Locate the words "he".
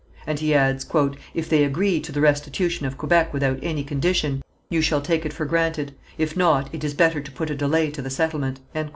0.39-0.55